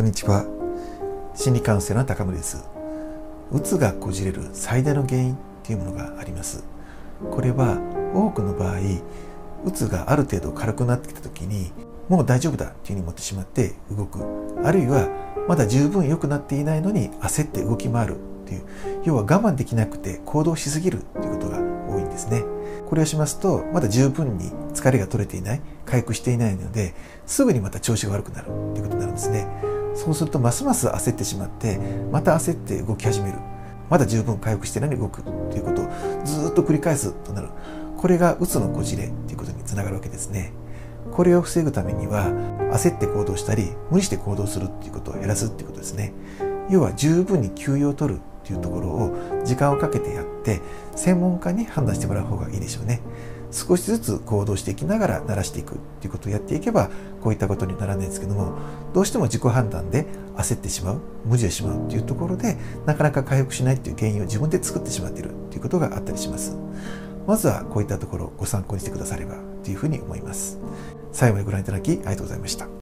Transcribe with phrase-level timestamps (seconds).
[0.00, 0.46] こんにちは。
[1.34, 2.64] 心理カウンセラーの高森です。
[3.52, 6.64] うつがこじれる最大の原因っていうものがあります。
[7.30, 7.76] これは
[8.14, 8.78] 多くの場合
[9.66, 11.70] うつがある程度軽くなってきた時に
[12.08, 14.20] もう大丈夫だっていうふうに思ってしまって動く。
[14.64, 15.10] あるいは
[15.46, 18.62] まだ十分良くなっていないのに焦って動き回るっていう。
[19.04, 22.42] 要は我慢できなくて行動しすぎるっていうことが多いんですね。
[22.88, 26.94] これをしますとまだ十分に疲れが取れていない回復していないので
[27.26, 29.46] すぐにまた調子が悪くなるっていうことになるんですね。
[30.00, 31.78] そうするとますます焦ってしまって
[32.10, 33.38] また焦って動き始める。
[33.90, 35.88] まだ十分回復してないのに動くということを
[36.24, 37.48] ずっと繰り返すとなる。
[37.98, 40.52] これがうつのこじれということにつながるわけですね。
[41.12, 42.30] これを防ぐためには
[42.72, 46.14] 焦って行動したり無理して行動するっていうことを減らすっていうことですね。
[46.70, 50.60] 要は十分に休養を取るていうところを時間をかけてやって
[50.96, 53.00] 専門家に判断してもらう方がいいでしょうね。
[53.52, 56.88] 少しずつ行動していきながら慣らしていくっていうことをやっていけば
[57.20, 58.52] こういったことにならないんですけども
[58.94, 66.56] どうしても自己判断で焦ってしまう無理をしまうっていうところでなかなか回復しないっていう原因を自分で作ってしまっているっていうことがあったりします。
[67.26, 70.58] まずはこういったところをご参考にしてくださればというふうに思います。
[71.12, 72.70] 最後までご覧いただきありがとうございました。